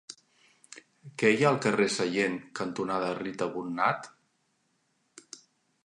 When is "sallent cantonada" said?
1.97-3.13